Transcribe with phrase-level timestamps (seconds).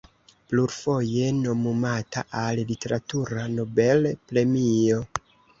[0.51, 5.07] Plurfoje nomumata al literatura Nobel-premio.